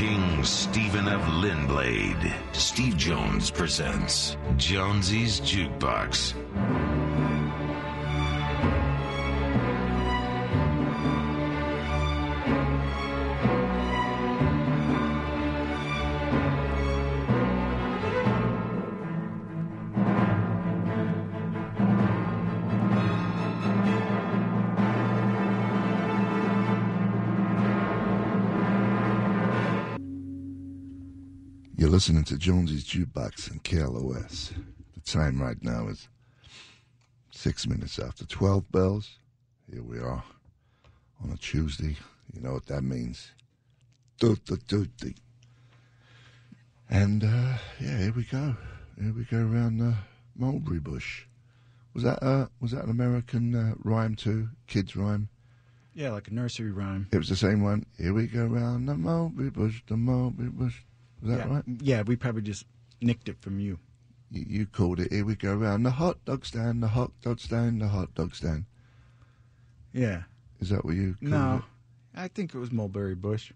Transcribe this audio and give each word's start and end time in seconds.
King 0.00 0.42
Stephen 0.42 1.06
of 1.08 1.20
Linblade. 1.42 2.32
Steve 2.54 2.96
Jones 2.96 3.50
presents 3.50 4.38
Jonesy's 4.56 5.42
Jukebox. 5.42 6.32
Listening 31.90 32.22
to 32.22 32.38
Jonesy's 32.38 32.84
Jukebox 32.84 33.50
and 33.50 33.64
KLOS. 33.64 34.52
The 34.94 35.00
time 35.00 35.42
right 35.42 35.60
now 35.60 35.88
is 35.88 36.08
six 37.32 37.66
minutes 37.66 37.98
after 37.98 38.24
12 38.24 38.70
bells. 38.70 39.18
Here 39.68 39.82
we 39.82 39.98
are 39.98 40.22
on 41.20 41.32
a 41.32 41.36
Tuesday. 41.36 41.96
You 42.32 42.42
know 42.42 42.52
what 42.52 42.66
that 42.66 42.82
means. 42.82 43.32
Tutti. 44.20 45.16
And, 46.88 47.24
uh, 47.24 47.58
yeah, 47.80 47.98
here 47.98 48.12
we 48.14 48.22
go. 48.22 48.54
Here 48.96 49.12
we 49.12 49.24
go 49.24 49.38
around 49.38 49.78
the 49.78 49.94
mulberry 50.36 50.78
bush. 50.78 51.24
Was 51.92 52.04
that, 52.04 52.22
uh, 52.22 52.46
was 52.60 52.70
that 52.70 52.84
an 52.84 52.90
American 52.90 53.52
uh, 53.56 53.74
rhyme 53.82 54.14
too? 54.14 54.50
Kids 54.68 54.94
rhyme? 54.94 55.28
Yeah, 55.92 56.12
like 56.12 56.28
a 56.28 56.34
nursery 56.34 56.70
rhyme. 56.70 57.08
It 57.10 57.18
was 57.18 57.28
the 57.28 57.34
same 57.34 57.64
one. 57.64 57.84
Here 57.98 58.14
we 58.14 58.28
go 58.28 58.46
round 58.46 58.88
the 58.88 58.94
mulberry 58.94 59.50
bush, 59.50 59.82
the 59.88 59.96
mulberry 59.96 60.50
bush. 60.50 60.82
Was 61.22 61.30
that 61.30 61.46
yeah. 61.46 61.54
right? 61.54 61.64
Yeah, 61.80 62.02
we 62.02 62.16
probably 62.16 62.42
just 62.42 62.64
nicked 63.00 63.28
it 63.28 63.40
from 63.40 63.58
you. 63.60 63.78
You, 64.30 64.44
you 64.48 64.66
called 64.66 65.00
it. 65.00 65.12
Here 65.12 65.24
we 65.24 65.34
go 65.34 65.54
round 65.54 65.84
the 65.84 65.90
hot 65.90 66.24
dog 66.24 66.44
stand, 66.46 66.82
the 66.82 66.88
hot 66.88 67.12
dog 67.22 67.40
stand, 67.40 67.80
the 67.80 67.88
hot 67.88 68.14
dog 68.14 68.34
stand. 68.34 68.64
Yeah. 69.92 70.22
Is 70.60 70.70
that 70.70 70.84
what 70.84 70.94
you 70.94 71.16
called 71.20 71.30
No, 71.32 71.56
it? 71.56 72.20
I 72.20 72.28
think 72.28 72.54
it 72.54 72.58
was 72.58 72.70
mulberry 72.70 73.14
bush. 73.14 73.52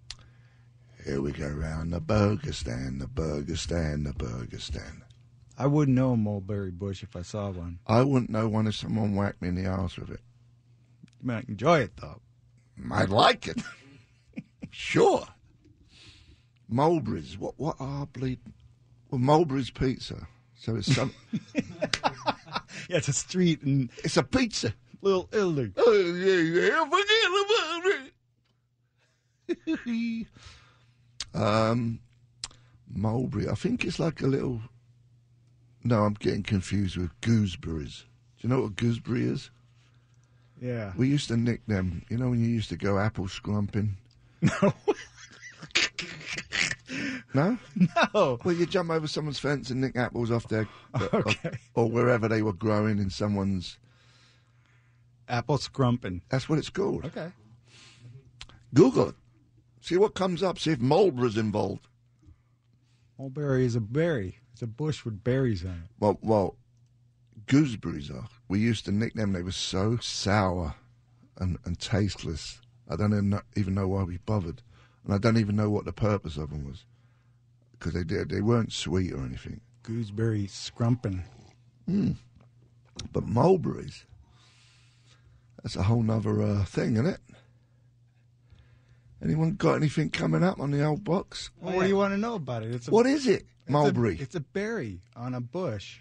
Here 1.05 1.21
we 1.21 1.33
go 1.33 1.49
round 1.49 1.93
the 1.93 2.01
burger 2.01 2.53
stand, 2.53 3.01
the 3.01 3.07
burger 3.07 3.57
stand, 3.57 4.07
the 4.07 4.15
burger 4.15 4.59
stand. 4.59 5.03
I 5.57 5.67
wouldn't 5.67 5.95
know 5.95 6.13
a 6.13 6.17
mulberry 6.17 6.71
bush 6.71 7.03
if 7.03 7.15
I 7.15 7.23
saw 7.23 7.51
one. 7.51 7.79
I 7.87 8.03
wouldn't 8.03 8.31
know 8.31 8.49
one 8.49 8.67
if 8.67 8.75
someone 8.75 9.15
whacked 9.15 9.41
me 9.43 9.49
in 9.49 9.55
the 9.55 9.67
arse 9.67 9.97
with 9.97 10.11
it. 10.11 10.21
You 11.21 11.27
might 11.29 11.49
enjoy 11.49 11.81
it 11.81 11.97
though. 12.01 12.21
I'd 12.91 13.11
like 13.11 13.47
it. 13.47 13.63
sure. 14.71 15.27
Mulberries. 16.75 17.39
What? 17.39 17.55
What 17.57 17.77
are 17.79 18.07
bleeding? 18.07 18.53
Well, 19.11 19.21
Mulberries 19.21 19.71
pizza. 19.71 20.27
So 20.59 20.77
it's 20.77 20.95
some. 20.95 21.13
Yeah, 22.89 22.99
it's 22.99 23.09
a 23.09 23.13
street 23.13 23.63
in 23.63 23.91
it's 23.99 24.17
a 24.17 24.23
pizza. 24.23 24.75
Little 25.01 25.29
Italy. 25.33 25.73
Oh, 25.77 25.93
yeah, 25.93 26.37
yeah, 26.61 26.85
forget 26.85 27.31
about 29.67 29.79
it. 29.79 30.27
um, 31.35 32.01
mulberry. 32.93 33.49
I 33.49 33.55
think 33.55 33.85
it's 33.85 33.99
like 33.99 34.21
a 34.23 34.27
little. 34.27 34.61
No, 35.83 36.05
I'm 36.05 36.15
getting 36.15 36.43
confused 36.43 36.97
with 36.97 37.11
gooseberries. 37.21 38.05
Do 38.39 38.49
you 38.49 38.55
know 38.55 38.63
what 38.63 38.71
a 38.71 38.75
gooseberry 38.75 39.25
is? 39.27 39.51
Yeah. 40.61 40.93
We 40.97 41.09
used 41.09 41.29
to 41.29 41.37
nick 41.37 41.67
them. 41.67 42.05
You 42.09 42.17
know 42.17 42.31
when 42.31 42.41
you 42.43 42.49
used 42.49 42.71
to 42.71 42.77
go 42.77 42.99
apple 42.99 43.27
scrumping? 43.27 43.97
No. 44.63 44.75
No? 47.35 47.59
no. 48.15 48.39
Well, 48.45 48.55
you 48.55 48.65
jump 48.65 48.91
over 48.91 49.07
someone's 49.07 49.39
fence 49.39 49.71
and 49.71 49.81
nick 49.81 49.97
apples 49.97 50.31
off 50.31 50.49
their. 50.49 50.69
Okay. 51.13 51.51
Or 51.75 51.91
wherever 51.91 52.29
they 52.29 52.43
were 52.43 52.53
growing 52.53 52.99
in 52.99 53.11
someone's. 53.11 53.79
Apple 55.29 55.59
scrumping. 55.59 56.21
That's 56.29 56.49
what 56.49 56.59
it's 56.59 56.71
called. 56.71 57.05
Okay. 57.07 57.33
Google 58.73 59.11
it. 59.11 59.15
See 59.81 59.97
what 59.97 60.15
comes 60.15 60.43
up. 60.43 60.59
See 60.59 60.71
if 60.71 60.81
mulberry's 60.81 61.37
involved. 61.37 61.89
Mulberry 63.19 63.65
is 63.65 63.77
a 63.77 63.81
berry. 63.81 64.39
It's 64.53 64.63
a 64.63 64.67
bush 64.67 65.05
with 65.05 65.25
berries 65.25 65.65
on 65.65 65.71
it. 65.71 65.91
Well, 65.99 66.19
well, 66.23 66.57
gooseberries 67.47 68.11
are. 68.11 68.29
We 68.49 68.61
used 68.61 68.85
to 68.85 68.93
nick 68.93 69.15
them. 69.15 69.33
They 69.33 69.43
were 69.43 69.53
so 69.53 69.97
sour 69.99 70.75
and, 71.39 71.59
and 71.65 71.79
tasteless. 71.79 72.61
I 72.89 72.97
don't 72.97 73.13
even 73.13 73.31
know, 73.31 73.43
even 73.57 73.75
know 73.75 73.89
why 73.89 74.03
we 74.05 74.19
bothered, 74.19 74.63
and 75.05 75.15
I 75.15 75.19
don't 75.19 75.39
even 75.39 75.57
know 75.57 75.71
what 75.71 75.85
the 75.85 75.93
purpose 75.93 76.37
of 76.37 76.51
them 76.51 76.65
was, 76.67 76.85
because 77.79 77.93
they 77.95 78.05
did, 78.05 78.29
they 78.31 78.41
weren't 78.41 78.73
sweet 78.73 79.13
or 79.13 79.25
anything. 79.25 79.61
Gooseberry 79.83 80.47
scrumping. 80.49 81.23
But 83.13 83.27
mulberries, 83.27 84.07
that's 85.63 85.77
a 85.77 85.83
whole 85.83 86.03
nother 86.03 86.43
uh, 86.43 86.65
thing, 86.65 86.95
isn't 86.95 87.07
it? 87.07 87.21
Anyone 89.23 89.53
got 89.53 89.75
anything 89.75 90.11
coming 90.11 90.43
up 90.43 90.61
on 90.61 90.71
the 90.71 90.85
old 90.85 91.05
box? 91.05 91.51
Well, 91.61 91.75
what 91.77 91.83
do 91.83 91.89
you 91.89 91.97
want 91.97 92.13
to 92.13 92.19
know 92.19 92.35
about 92.35 92.63
it? 92.63 92.75
It's 92.75 92.89
a, 92.89 92.91
What 92.91 93.07
is 93.07 93.27
it? 93.27 93.45
it's 93.67 93.69
a- 93.69 93.73
Mulberry. 93.73 94.19
It's 94.21 94.35
a 94.35 94.41
berry 94.41 95.01
on 95.17 95.35
a 95.35 95.41
bush. 95.41 96.01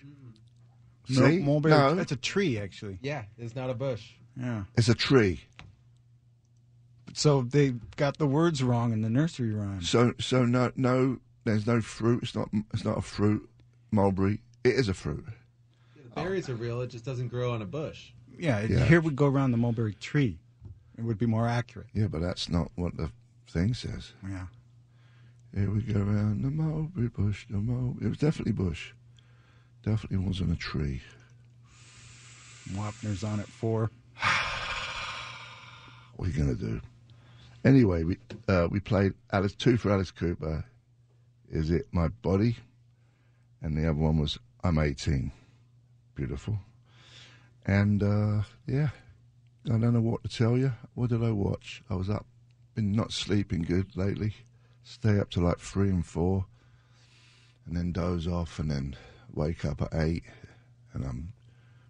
See? 1.10 1.40
No, 1.40 1.46
mulberry. 1.46 1.74
No. 1.96 2.00
It's 2.02 2.12
a 2.12 2.18
tree, 2.18 2.58
actually. 2.58 3.00
Yeah, 3.02 3.24
it's 3.38 3.56
not 3.56 3.70
a 3.70 3.74
bush. 3.74 4.12
Yeah. 4.40 4.64
It's 4.78 4.90
a 4.90 4.96
tree. 4.96 5.42
So 7.14 7.44
they 7.44 7.76
got 7.98 8.18
the 8.18 8.26
words 8.26 8.64
wrong 8.64 8.92
in 8.94 9.02
the 9.02 9.10
nursery 9.10 9.54
rhyme. 9.54 9.82
So 9.84 10.14
so 10.20 10.46
no 10.46 10.72
no. 10.76 11.20
There's 11.44 11.68
no 11.68 11.82
fruit. 11.82 12.24
It's 12.24 12.36
not. 12.36 12.50
It's 12.74 12.86
not 12.86 12.98
a 12.98 13.02
fruit. 13.02 13.50
Mulberry. 13.92 14.40
It 14.64 14.76
is 14.76 14.88
a 14.88 14.94
fruit. 14.94 15.26
The 15.96 16.22
berries 16.22 16.50
are 16.50 16.56
real. 16.56 16.82
It 16.82 16.88
just 16.88 17.06
doesn't 17.06 17.28
grow 17.28 17.52
on 17.54 17.62
a 17.62 17.66
bush. 17.66 18.12
Yeah, 18.38 18.62
Yeah. 18.62 18.86
here 18.86 19.02
we 19.02 19.12
go 19.12 19.28
around 19.28 19.52
the 19.52 19.58
mulberry 19.58 19.94
tree. 19.94 20.40
It 20.98 21.04
would 21.04 21.18
be 21.18 21.26
more 21.26 21.48
accurate. 21.48 21.88
Yeah, 21.94 22.08
but 22.08 22.22
that's 22.22 22.50
not 22.50 22.72
what 22.76 22.96
the 22.98 23.12
thing 23.48 23.74
says. 23.74 24.14
Yeah. 24.28 24.48
Here 25.54 25.70
we 25.70 25.82
go 25.82 26.00
around 26.00 26.42
the 26.44 26.50
mulberry 26.50 27.10
bush. 27.10 27.46
The 27.50 27.58
mul- 27.58 27.98
It 28.02 28.08
was 28.08 28.18
definitely 28.18 28.54
bush. 28.54 28.92
Definitely 29.84 30.18
wasn't 30.26 30.52
a 30.54 30.56
tree. 30.56 31.02
Wapner's 32.72 33.24
on 33.24 33.40
at 33.40 33.48
four. 33.48 33.92
What 36.16 36.28
are 36.28 36.32
you 36.32 36.38
gonna 36.38 36.56
do? 36.56 36.80
Anyway, 37.66 38.04
we 38.04 38.18
uh, 38.48 38.68
we 38.70 38.80
played 38.80 39.14
Alice 39.32 39.56
two 39.56 39.78
for 39.78 39.92
Alice 39.92 40.12
Cooper. 40.12 40.64
Is 41.54 41.70
it 41.70 41.86
my 41.92 42.08
body? 42.08 42.58
And 43.62 43.78
the 43.78 43.84
other 43.84 44.00
one 44.00 44.18
was 44.18 44.40
I'm 44.64 44.80
18. 44.80 45.32
Beautiful. 46.16 46.58
And 47.68 48.02
uh, 48.02 48.42
yeah, 48.66 48.90
I 49.68 49.78
don't 49.78 49.94
know 49.94 50.02
what 50.02 50.24
to 50.24 50.36
tell 50.36 50.58
you. 50.58 50.74
What 50.96 51.12
did 51.12 51.24
I 51.24 51.30
watch? 51.30 51.84
I 51.92 51.94
was 51.94 52.10
up, 52.10 52.26
been 52.74 52.92
not 52.92 53.14
sleeping 53.14 53.62
good 53.62 53.96
lately. 53.96 54.34
Stay 54.82 55.20
up 55.20 55.30
to 55.32 55.42
like 55.42 55.60
three 55.60 55.90
and 55.90 56.04
four, 56.04 56.48
and 57.68 57.78
then 57.78 57.92
doze 57.92 58.28
off, 58.28 58.58
and 58.58 58.72
then 58.72 58.96
wake 59.32 59.64
up 59.64 59.80
at 59.84 59.94
eight. 59.94 60.24
And 60.94 61.06
I'm 61.06 61.34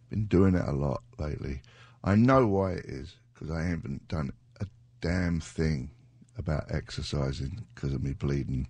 been 0.10 0.26
doing 0.26 0.56
it 0.56 0.68
a 0.68 0.74
lot 0.74 1.04
lately. 1.18 1.62
I 2.04 2.16
know 2.16 2.46
why 2.48 2.74
it 2.74 2.86
is 2.86 3.16
because 3.34 3.50
I 3.50 3.64
haven't 3.64 4.10
done 4.10 4.34
a 4.60 4.66
damn 5.00 5.40
thing 5.40 5.90
about 6.38 6.66
exercising 6.70 7.66
because 7.74 7.94
of 7.94 8.04
me 8.04 8.12
bleeding 8.12 8.68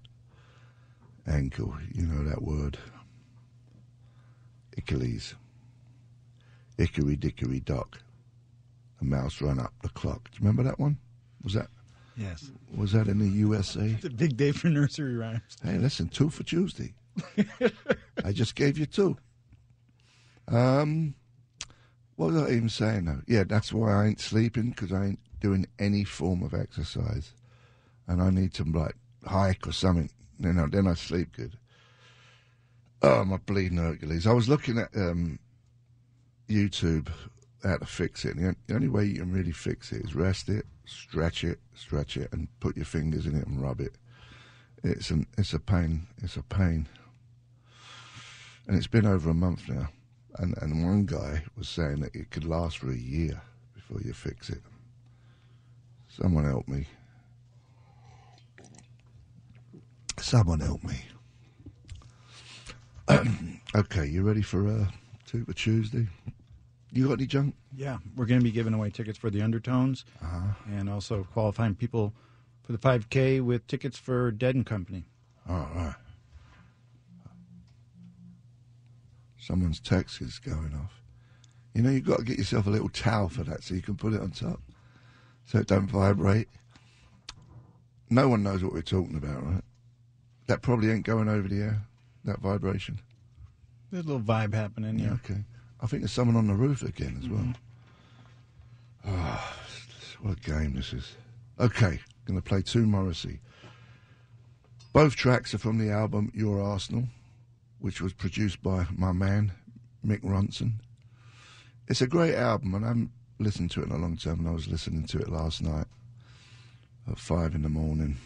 ankle. 1.28 1.76
You 1.94 2.04
know 2.08 2.24
that 2.30 2.42
word. 2.42 2.78
Achilles. 4.78 5.36
Hickory 6.78 7.16
dickery 7.16 7.60
dock. 7.60 8.00
The 9.00 9.06
mouse 9.06 9.42
ran 9.42 9.60
up 9.60 9.74
the 9.82 9.90
clock. 9.90 10.32
Do 10.32 10.38
you 10.38 10.40
remember 10.48 10.64
that 10.64 10.80
one? 10.80 10.98
Was 11.44 11.54
that 11.54 11.68
Yes. 12.16 12.52
was 12.76 12.92
that 12.94 13.08
in 13.08 13.20
the 13.20 13.28
USA? 13.28 13.82
It's 13.86 14.06
a 14.06 14.10
big 14.10 14.38
day 14.38 14.52
for 14.52 14.70
nursery 14.70 15.16
rhymes. 15.16 15.42
Hey, 15.64 15.78
listen, 15.78 16.10
two 16.10 16.30
for 16.30 16.44
Tuesday. 16.44 16.94
I 18.24 18.32
just 18.32 18.56
gave 18.56 18.78
you 18.78 18.86
two. 18.86 19.18
Um, 20.48 21.16
what 22.16 22.32
was 22.34 22.44
I 22.44 22.52
even 22.52 22.70
saying 22.70 23.06
now? 23.06 23.20
Yeah, 23.28 23.44
that's 23.44 23.72
why 23.74 23.92
I 23.94 24.08
ain't 24.08 24.20
sleeping 24.20 24.70
because 24.72 24.92
I 24.92 25.06
ain't 25.06 25.20
doing 25.40 25.66
any 25.80 26.04
form 26.04 26.44
of 26.44 26.54
exercise, 26.54 27.34
and 28.08 28.22
I 28.22 28.30
need 28.30 28.54
to 28.56 28.64
like 28.64 28.96
hike 29.26 29.68
or 29.68 29.72
something. 29.72 30.10
Then 30.40 30.60
I, 30.60 30.66
then 30.68 30.88
I 30.88 30.94
sleep 30.94 31.36
good. 31.36 31.58
Oh, 33.02 33.24
my 33.26 33.38
bleeding 33.38 33.78
Hercules! 33.78 34.26
I 34.26 34.34
was 34.34 34.48
looking 34.48 34.78
at 34.78 34.96
um, 34.96 35.40
YouTube 36.48 37.10
how 37.64 37.78
to 37.78 37.86
fix 37.86 38.26
it. 38.26 38.36
And 38.36 38.46
the, 38.46 38.56
the 38.68 38.76
only 38.76 38.88
way 38.90 39.06
you 39.06 39.20
can 39.20 39.32
really 39.32 39.52
fix 39.52 39.92
it 39.92 40.04
is 40.04 40.16
rest 40.16 40.50
it, 40.50 40.66
stretch 40.86 41.44
it, 41.44 41.60
stretch 41.76 42.18
it, 42.18 42.32
and 42.32 42.48
put 42.60 42.76
your 42.76 42.86
fingers 42.86 43.26
in 43.26 43.36
it 43.36 43.48
and 43.48 43.62
rub 43.62 43.80
it. 43.80 43.96
It's 44.84 45.10
an 45.12 45.28
it's 45.38 45.54
a 45.54 45.60
pain. 45.60 46.08
It's 46.22 46.36
a 46.36 46.44
pain. 46.44 46.88
And 48.68 48.78
it's 48.78 48.88
been 48.88 49.06
over 49.06 49.30
a 49.30 49.34
month 49.34 49.70
now. 49.70 49.90
And 50.36 50.56
and 50.62 50.86
one 50.86 51.06
guy 51.06 51.44
was 51.58 51.70
saying 51.70 52.02
that 52.02 52.16
it 52.16 52.32
could 52.32 52.46
last 52.46 52.78
for 52.78 52.92
a 52.92 52.96
year 52.96 53.42
before 53.74 54.02
you 54.02 54.14
fix 54.14 54.50
it. 54.50 54.62
Someone 56.10 56.46
help 56.46 56.68
me. 56.68 56.88
Someone 60.34 60.62
help 60.62 60.84
me. 60.84 60.96
okay, 63.76 64.08
you 64.08 64.24
ready 64.24 64.42
for 64.42 64.68
uh, 64.68 64.88
for 65.28 65.54
Tuesday? 65.54 66.08
You 66.92 67.10
got 67.10 67.20
any 67.20 67.28
junk? 67.28 67.54
Yeah, 67.78 68.00
we're 68.16 68.26
going 68.26 68.40
to 68.40 68.44
be 68.44 68.50
giving 68.50 68.74
away 68.74 68.90
tickets 68.90 69.16
for 69.16 69.30
the 69.30 69.44
Undertones 69.44 70.06
and 70.72 70.90
also 70.90 71.28
qualifying 71.34 71.76
people 71.76 72.16
for 72.64 72.72
the 72.72 72.80
5K 72.80 73.42
with 73.46 73.68
tickets 73.68 74.00
for 74.00 74.32
Dead 74.32 74.56
and 74.56 74.66
Company. 74.66 75.06
All 75.48 75.70
right. 75.76 75.94
Someone's 79.38 79.80
text 79.80 80.20
is 80.20 80.40
going 80.40 80.74
off. 80.74 81.04
You 81.76 81.84
know, 81.84 81.92
you've 81.92 82.06
got 82.06 82.18
to 82.18 82.26
get 82.26 82.40
yourself 82.40 82.66
a 82.66 82.72
little 82.72 82.90
towel 82.90 83.30
for 83.30 83.44
that 83.44 83.62
so 83.62 83.76
you 83.76 83.84
can 83.84 83.98
put 83.98 84.14
it 84.14 84.20
on 84.20 84.32
top 84.32 84.60
so 85.46 85.60
it 85.60 85.68
don't 85.68 85.86
vibrate. 85.86 86.48
No 88.10 88.30
one 88.30 88.42
knows 88.42 88.64
what 88.64 88.74
we're 88.74 88.82
talking 88.82 89.16
about, 89.16 89.46
right? 89.46 89.62
That 90.48 90.62
probably 90.62 90.92
ain't 90.92 91.06
going 91.06 91.30
over 91.30 91.48
the 91.48 91.62
air, 91.62 91.82
that 92.26 92.40
vibration. 92.40 93.00
There's 93.92 94.06
a 94.06 94.08
little 94.08 94.22
vibe 94.22 94.54
happening, 94.54 95.00
yeah. 95.00 95.14
Okay. 95.14 95.44
I 95.82 95.88
think 95.88 96.02
there's 96.02 96.12
someone 96.12 96.36
on 96.36 96.48
the 96.48 96.54
roof 96.54 96.82
again 96.82 97.20
as 97.22 97.30
well. 97.30 97.54
Ah, 99.06 99.56
what 100.22 100.38
a 100.38 100.42
game 100.42 100.76
this 100.76 100.94
is. 100.94 101.16
Okay, 101.60 102.00
going 102.26 102.40
to 102.40 102.42
play 102.42 102.62
two 102.62 102.86
Morrissey. 102.86 103.40
Both 104.94 105.16
tracks 105.16 105.54
are 105.54 105.60
from 105.60 105.78
the 105.78 105.92
album 105.92 106.32
Your 106.34 106.62
Arsenal, 106.62 107.06
which 107.80 108.02
was 108.02 108.14
produced 108.14 108.62
by 108.64 108.86
my 108.96 109.12
man, 109.12 109.52
Mick 110.06 110.22
Ronson. 110.24 110.74
It's 111.88 112.02
a 112.02 112.08
great 112.08 112.36
album, 112.36 112.76
and 112.76 112.86
I 112.86 112.90
haven't 112.90 113.12
listened 113.40 113.72
to 113.72 113.82
it 113.82 113.88
in 113.88 113.92
a 113.92 113.98
long 113.98 114.18
time, 114.18 114.40
and 114.40 114.48
I 114.48 114.52
was 114.52 114.68
listening 114.68 115.06
to 115.08 115.20
it 115.20 115.30
last 115.30 115.62
night 115.62 115.88
at 117.12 117.20
five 117.20 117.56
in 117.56 117.62
the 117.62 117.70
morning. 117.70 118.18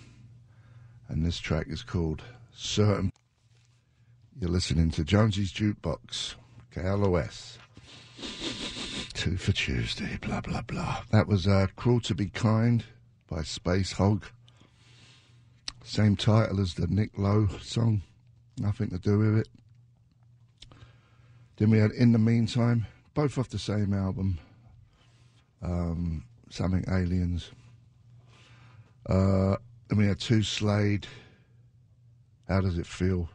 And 1.10 1.26
this 1.26 1.40
track 1.40 1.68
is 1.70 1.84
called 1.84 2.22
Certain. 2.54 3.12
You're 4.40 4.50
listening 4.50 4.92
to 4.92 5.04
Jonesy's 5.04 5.54
Jukebox, 5.54 6.36
KLOS. 6.74 7.58
Two 9.14 9.38
for 9.38 9.52
Tuesday, 9.52 10.18
blah, 10.22 10.42
blah, 10.42 10.62
blah. 10.62 11.04
That 11.12 11.28
was 11.28 11.48
uh, 11.48 11.68
Cruel 11.76 12.02
to 12.02 12.14
Be 12.14 12.28
Kind 12.28 12.84
by 13.30 13.40
Spacehog. 13.40 14.24
Same 15.84 16.16
title 16.16 16.60
as 16.60 16.74
the 16.74 16.88
Nick 16.88 17.18
Lowe 17.18 17.48
song. 17.62 18.02
Nothing 18.58 18.90
to 18.90 18.98
do 18.98 19.18
with 19.18 19.40
it. 19.40 19.48
Then 21.56 21.72
we 21.72 21.80
had 21.80 21.92
In 21.92 22.12
the 22.12 22.20
Meantime, 22.20 22.86
both 23.14 23.38
off 23.38 23.50
the 23.50 23.58
same 23.58 23.94
album. 23.94 24.38
Um, 25.62 26.26
Something 26.50 26.86
Aliens. 26.88 27.52
Uh, 29.10 29.56
we 29.96 30.08
had 30.08 30.20
Two 30.20 30.44
Slade. 30.44 31.08
How 32.48 32.62
Does 32.62 32.78
It 32.78 32.86
Feel? 32.86 33.28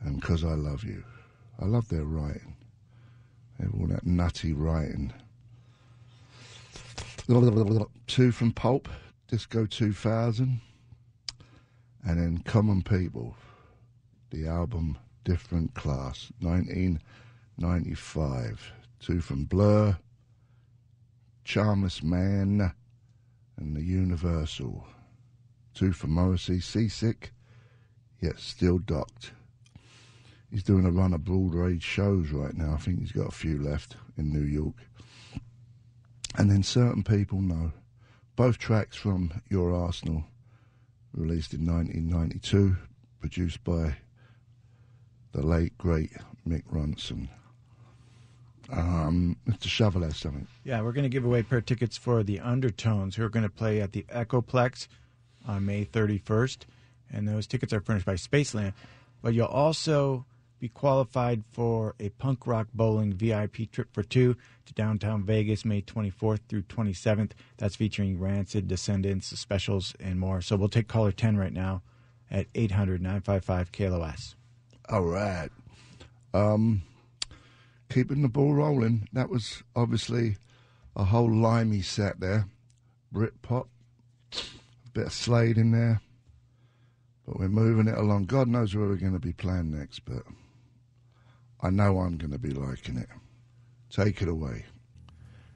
And 0.00 0.18
Because 0.20 0.44
I 0.44 0.54
Love 0.54 0.84
You. 0.84 1.04
I 1.60 1.66
love 1.66 1.88
their 1.88 2.04
writing. 2.04 2.56
They 3.58 3.66
have 3.66 3.74
all 3.74 3.88
that 3.88 4.06
nutty 4.06 4.52
writing. 4.52 5.12
Two 8.06 8.30
from 8.32 8.52
Pulp, 8.52 8.88
Disco 9.28 9.66
2000. 9.66 10.60
And 12.04 12.18
then 12.18 12.38
Common 12.38 12.82
People, 12.82 13.36
the 14.30 14.48
album 14.48 14.98
Different 15.24 15.74
Class, 15.74 16.32
1995. 16.40 18.72
Two 18.98 19.20
from 19.20 19.44
Blur, 19.44 19.96
Charmless 21.44 22.02
Man, 22.02 22.72
and 23.56 23.76
the 23.76 23.82
Universal. 23.82 24.84
Two 25.74 25.92
for 25.92 26.06
Morrissey, 26.06 26.60
Seasick, 26.60 27.32
yet 28.20 28.38
still 28.38 28.78
docked. 28.78 29.32
He's 30.50 30.62
doing 30.62 30.84
a 30.84 30.90
run 30.90 31.14
of 31.14 31.24
Broadway 31.24 31.78
shows 31.78 32.30
right 32.30 32.54
now. 32.54 32.74
I 32.74 32.76
think 32.76 33.00
he's 33.00 33.12
got 33.12 33.28
a 33.28 33.32
few 33.32 33.58
left 33.58 33.96
in 34.18 34.30
New 34.30 34.44
York. 34.44 34.74
And 36.36 36.50
then 36.50 36.62
certain 36.62 37.02
people 37.02 37.40
know. 37.40 37.72
Both 38.36 38.58
tracks 38.58 38.96
from 38.96 39.42
Your 39.48 39.74
Arsenal, 39.74 40.24
released 41.12 41.54
in 41.54 41.66
1992, 41.66 42.76
produced 43.20 43.64
by 43.64 43.96
the 45.32 45.42
late, 45.42 45.76
great 45.78 46.12
Mick 46.46 46.64
Ronson. 46.70 47.28
Um, 48.70 49.36
Mr. 49.46 49.68
Shovel 49.68 50.10
something. 50.12 50.46
Yeah, 50.64 50.80
we're 50.82 50.92
going 50.92 51.04
to 51.04 51.10
give 51.10 51.24
away 51.24 51.42
pair 51.42 51.60
tickets 51.60 51.96
for 51.96 52.22
the 52.22 52.40
Undertones, 52.40 53.16
who 53.16 53.24
are 53.24 53.28
going 53.28 53.42
to 53.42 53.50
play 53.50 53.80
at 53.80 53.92
the 53.92 54.04
Echoplex 54.04 54.86
on 55.46 55.66
May 55.66 55.84
31st. 55.84 56.58
And 57.12 57.28
those 57.28 57.46
tickets 57.46 57.72
are 57.72 57.80
furnished 57.80 58.06
by 58.06 58.14
Spaceland. 58.14 58.72
But 59.22 59.34
you'll 59.34 59.46
also 59.46 60.24
be 60.58 60.68
qualified 60.68 61.42
for 61.50 61.94
a 61.98 62.08
punk 62.10 62.46
rock 62.46 62.68
bowling 62.72 63.12
VIP 63.12 63.70
trip 63.72 63.88
for 63.92 64.02
two 64.02 64.36
to 64.64 64.72
downtown 64.74 65.24
Vegas, 65.24 65.64
May 65.64 65.82
24th 65.82 66.40
through 66.48 66.62
27th. 66.62 67.32
That's 67.58 67.76
featuring 67.76 68.20
Rancid, 68.20 68.68
Descendants, 68.68 69.36
Specials, 69.38 69.94
and 69.98 70.20
more. 70.20 70.40
So 70.40 70.56
we'll 70.56 70.68
take 70.68 70.86
caller 70.86 71.12
10 71.12 71.36
right 71.36 71.52
now 71.52 71.82
at 72.30 72.46
800 72.54 73.02
955 73.02 73.72
KLOS. 73.72 74.34
All 74.88 75.02
right. 75.02 75.50
Um, 76.32 76.82
keeping 77.90 78.22
the 78.22 78.28
ball 78.28 78.54
rolling. 78.54 79.08
That 79.12 79.28
was 79.28 79.62
obviously 79.74 80.36
a 80.96 81.04
whole 81.04 81.30
limey 81.30 81.82
set 81.82 82.20
there. 82.20 82.46
Britpop, 83.12 83.66
bit 84.92 85.06
of 85.06 85.12
Slade 85.12 85.58
in 85.58 85.72
there. 85.72 86.00
But 87.26 87.38
we're 87.38 87.48
moving 87.48 87.88
it 87.88 87.96
along. 87.96 88.24
God 88.24 88.48
knows 88.48 88.74
where 88.74 88.86
we're 88.86 88.96
going 88.96 89.12
to 89.12 89.18
be 89.18 89.32
playing 89.32 89.70
next, 89.70 90.00
but 90.04 90.22
I 91.60 91.70
know 91.70 92.00
I'm 92.00 92.18
going 92.18 92.32
to 92.32 92.38
be 92.38 92.50
liking 92.50 92.98
it. 92.98 93.08
Take 93.90 94.22
it 94.22 94.28
away. 94.28 94.64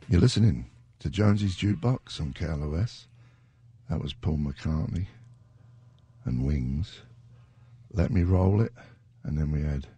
You're 0.09 0.21
listening 0.21 0.71
to 1.01 1.11
Jonesy's 1.11 1.57
Jukebox 1.57 2.21
on 2.21 2.33
KLOS. 2.33 3.07
That 3.91 4.01
was 4.01 4.13
Paul 4.13 4.39
McCartney 4.39 5.07
and 6.25 6.47
Wings. 6.47 7.01
Let 7.93 8.11
Me 8.13 8.23
Roll 8.23 8.61
It. 8.61 8.73
And 9.25 9.37
then 9.37 9.51
we 9.51 9.63
had 9.63 9.89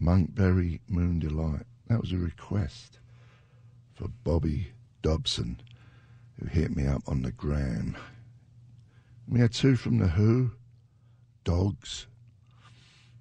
Monkberry 0.00 0.80
Moon 0.88 1.20
Delight. 1.20 1.66
That 1.88 2.00
was 2.00 2.12
a 2.12 2.16
request 2.18 2.98
for 3.94 4.08
Bobby 4.24 4.72
Dobson, 5.02 5.60
who 6.38 6.46
hit 6.46 6.76
me 6.76 6.86
up 6.86 7.02
on 7.06 7.22
the 7.22 7.30
gram. 7.30 7.96
We 9.28 9.40
had 9.40 9.52
two 9.52 9.76
from 9.76 9.98
The 9.98 10.08
Who, 10.08 10.52
Dogs. 11.44 12.06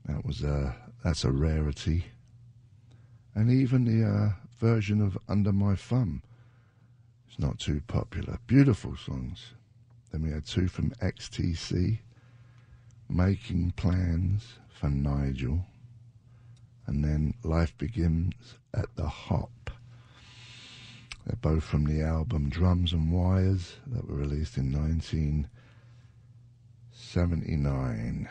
That 0.06 0.26
was 0.26 0.44
a, 0.44 0.76
that's 1.04 1.24
a 1.24 1.32
rarity. 1.32 2.06
And 3.34 3.52
even 3.52 3.86
the 3.86 4.08
uh, 4.08 4.30
version 4.60 5.02
of 5.02 5.18
Under 5.28 5.52
My 5.52 5.76
Thumb 5.76 6.22
is 7.30 7.40
not 7.40 7.60
too 7.60 7.82
popular. 7.88 8.38
Beautiful 8.46 8.96
songs. 8.96 9.54
Then 10.12 10.22
we 10.22 10.32
had 10.32 10.46
two 10.46 10.68
from 10.68 10.92
XTC, 11.02 12.00
Making 13.10 13.72
Plans 13.72 14.60
for 14.70 14.90
Nigel 14.90 15.66
and 16.88 17.04
then 17.04 17.34
Life 17.44 17.78
Begins 17.78 18.58
at 18.74 18.96
the 18.96 19.08
Hop. 19.08 19.72
They're 21.26 21.38
both 21.42 21.64
from 21.64 21.86
the 21.86 22.04
album 22.04 22.50
Drums 22.50 22.94
and 22.94 23.12
Wires 23.12 23.78
that 23.88 24.08
were 24.08 24.18
released 24.18 24.58
in 24.58 24.72
1979. 27.14 28.30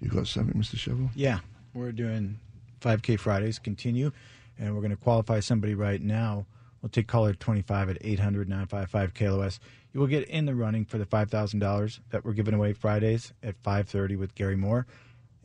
You 0.00 0.08
got 0.08 0.26
something, 0.26 0.60
Mr. 0.60 0.76
Shovel? 0.76 1.10
Yeah, 1.14 1.38
we're 1.74 1.92
doing 1.92 2.38
5K 2.80 3.18
Fridays, 3.18 3.58
continue, 3.58 4.12
and 4.58 4.74
we're 4.74 4.80
going 4.80 4.90
to 4.90 4.96
qualify 4.96 5.40
somebody 5.40 5.74
right 5.74 6.00
now. 6.00 6.46
We'll 6.82 6.90
take 6.90 7.06
caller 7.06 7.32
25 7.32 7.90
at 7.90 7.98
800 8.00 8.48
955 8.48 9.14
KLOS. 9.14 9.58
You 9.92 10.00
will 10.00 10.06
get 10.06 10.28
in 10.28 10.44
the 10.44 10.54
running 10.54 10.84
for 10.84 10.98
the 10.98 11.06
$5,000 11.06 12.00
that 12.10 12.24
we're 12.24 12.32
giving 12.32 12.54
away 12.54 12.74
Fridays 12.74 13.32
at 13.42 13.60
5.30 13.62 14.18
with 14.18 14.34
Gary 14.34 14.56
Moore. 14.56 14.86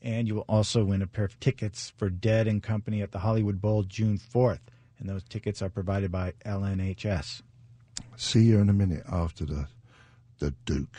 And 0.02 0.28
you 0.28 0.36
will 0.36 0.46
also 0.50 0.84
win 0.84 1.02
a 1.02 1.08
pair 1.08 1.26
of 1.26 1.40
tickets 1.40 1.94
for 1.96 2.10
Dead 2.10 2.48
and 2.48 2.62
Company 2.62 3.02
at 3.02 3.12
the 3.12 3.20
Hollywood 3.20 3.62
Bowl 3.62 3.84
June 3.84 4.18
4th. 4.18 4.60
And 5.00 5.08
those 5.08 5.24
tickets 5.24 5.62
are 5.62 5.70
provided 5.70 6.12
by 6.12 6.34
LNHS. 6.46 7.44
See 8.18 8.44
you 8.44 8.60
in 8.60 8.70
a 8.70 8.74
minute 8.74 9.04
after 9.10 9.46
the 9.46 9.68
the 10.40 10.52
Duke. 10.66 10.98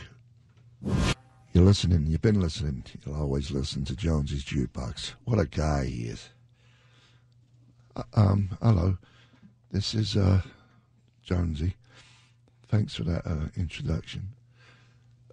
You're 1.53 1.65
listening. 1.65 2.07
You've 2.07 2.23
been 2.23 2.41
listening. 2.41 2.83
You'll 3.05 3.21
always 3.21 3.51
listen 3.51 3.85
to 3.85 3.95
Jonesy's 3.95 4.43
jukebox. 4.43 5.13
What 5.25 5.39
a 5.39 5.45
guy 5.45 5.85
he 5.85 6.05
is. 6.05 6.31
Uh, 7.95 8.05
um, 8.15 8.57
hello. 8.63 8.97
This 9.71 9.93
is 9.93 10.17
uh, 10.17 10.41
Jonesy. 11.23 11.77
Thanks 12.69 12.95
for 12.95 13.05
that 13.05 13.27
uh, 13.27 13.49
introduction. 13.55 14.29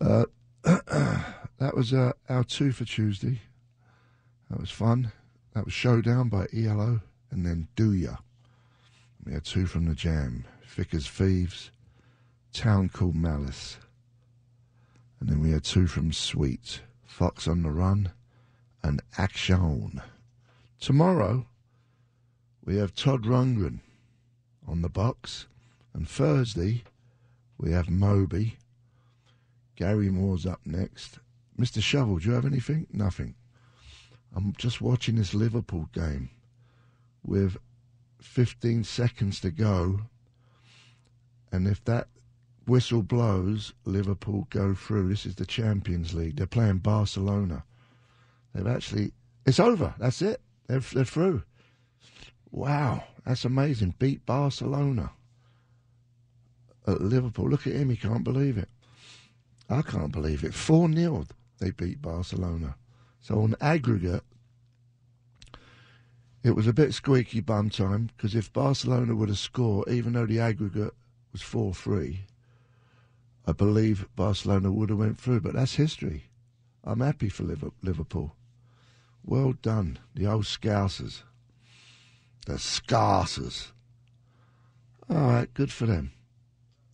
Uh, 0.02 0.26
that 0.64 1.74
was 1.74 1.94
uh, 1.94 2.12
our 2.28 2.44
two 2.44 2.74
for 2.74 2.84
Tuesday. 2.84 3.40
That 4.50 4.60
was 4.60 4.72
fun. 4.72 5.14
That 5.54 5.64
was 5.64 5.74
Showdown 5.74 6.28
by 6.28 6.48
ELO, 6.54 7.00
and 7.32 7.46
then 7.46 7.70
Do 7.78 7.94
Ya. 7.94 8.18
We 9.26 9.32
had 9.32 9.46
two 9.46 9.66
from 9.66 9.86
the 9.86 9.96
Jam, 9.96 10.44
as 10.92 11.08
Thieves, 11.08 11.72
Town 12.52 12.90
Called 12.90 13.16
Malice, 13.16 13.78
and 15.20 15.30
then 15.30 15.42
we 15.42 15.52
had 15.52 15.64
two 15.64 15.88
from 15.88 16.14
Sweet, 16.14 16.82
Fox 17.06 17.48
on 17.48 17.64
the 17.64 17.72
Run, 17.72 18.12
and 18.84 19.02
Action. 19.18 20.02
Tomorrow, 20.80 21.46
we 22.64 22.78
have 22.78 22.96
Todd 22.96 23.24
Rundgren 23.24 23.80
on 24.68 24.82
the 24.82 24.90
box, 24.90 25.48
and 25.94 26.08
Thursday, 26.08 26.84
we 27.58 27.72
have 27.72 27.90
Moby. 27.90 28.58
Gary 29.76 30.10
Moore's 30.10 30.46
up 30.46 30.62
next. 30.66 31.20
Mr. 31.60 31.82
Shovel, 31.82 32.20
do 32.20 32.30
you 32.30 32.36
have 32.36 32.46
anything? 32.46 32.88
Nothing. 32.92 33.36
I'm 34.36 34.54
just 34.58 34.82
watching 34.82 35.16
this 35.16 35.34
Liverpool 35.34 35.90
game 35.94 36.30
with 37.24 37.58
15 38.22 38.84
seconds 38.84 39.40
to 39.42 39.52
go, 39.52 40.02
and 41.52 41.68
if 41.68 41.84
that 41.86 42.08
whistle 42.70 43.04
blows, 43.04 43.74
Liverpool 43.86 44.48
go 44.50 44.74
through. 44.74 45.10
This 45.10 45.26
is 45.26 45.36
the 45.36 45.46
Champions 45.46 46.14
League. 46.14 46.38
They're 46.38 46.48
playing 46.48 46.78
Barcelona. 46.78 47.64
They've 48.54 48.68
actually, 48.68 49.12
it's 49.46 49.60
over. 49.60 49.94
That's 49.98 50.22
it. 50.22 50.40
They're, 50.68 50.80
they're 50.80 51.04
through. 51.04 51.44
Wow, 52.52 53.04
that's 53.26 53.46
amazing. 53.46 53.96
Beat 54.00 54.26
Barcelona 54.26 55.12
at 56.88 57.02
Liverpool. 57.02 57.50
Look 57.50 57.68
at 57.68 57.74
him. 57.74 57.90
He 57.90 57.98
can't 57.98 58.24
believe 58.24 58.58
it. 58.58 58.70
I 59.70 59.82
can't 59.82 60.12
believe 60.12 60.44
it. 60.44 60.54
4 60.54 60.92
0 60.92 61.26
they 61.60 61.72
beat 61.72 62.02
Barcelona. 62.02 62.76
So 63.22 63.42
on 63.42 63.56
aggregate, 63.62 64.24
it 66.44 66.52
was 66.52 66.68
a 66.68 66.74
bit 66.74 66.94
squeaky 66.94 67.42
bum 67.42 67.70
time 67.70 68.10
because 68.16 68.34
if 68.34 68.52
Barcelona 68.54 69.14
would 69.16 69.30
have 69.30 69.38
scored, 69.38 69.90
even 69.90 70.14
though 70.14 70.26
the 70.26 70.40
aggregate 70.40 70.94
was 71.32 71.42
4 71.42 71.74
3, 71.74 72.22
I 73.50 73.52
believe 73.52 74.08
Barcelona 74.16 74.72
would 74.72 74.90
have 74.90 75.00
went 75.00 75.20
through. 75.20 75.42
But 75.42 75.54
that's 75.54 75.76
history. 75.76 76.26
I'm 76.84 77.00
happy 77.00 77.30
for 77.30 77.44
Liverpool. 77.44 78.36
Well 79.24 79.54
done, 79.54 79.98
the 80.16 80.28
old 80.28 80.46
Scousers. 80.46 81.24
The 82.46 82.54
Scousers. 82.54 83.72
All 85.10 85.18
right, 85.18 85.54
good 85.54 85.72
for 85.72 85.88
them. 85.88 86.12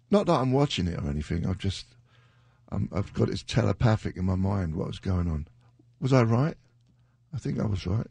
Not 0.10 0.28
that 0.28 0.40
I'm 0.40 0.54
watching 0.54 0.88
it 0.88 0.98
or 0.98 1.10
anything. 1.10 1.46
I've 1.46 1.58
just, 1.58 1.88
i 2.72 2.78
have 2.94 3.14
got 3.14 3.30
it 3.30 3.44
telepathic 3.46 4.16
in 4.16 4.26
my 4.26 4.36
mind 4.36 4.76
what 4.76 4.88
was 4.88 5.00
going 5.00 5.30
on. 5.30 5.48
Was 6.00 6.14
I 6.14 6.24
right? 6.24 6.56
I 7.34 7.38
think 7.38 7.60
I 7.60 7.66
was 7.66 7.86
right. 7.86 8.08